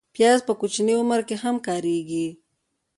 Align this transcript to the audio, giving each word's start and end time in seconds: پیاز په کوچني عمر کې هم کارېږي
پیاز 0.15 0.39
په 0.47 0.53
کوچني 0.59 0.93
عمر 1.01 1.21
کې 1.27 1.35
هم 1.43 1.55
کارېږي 1.67 2.27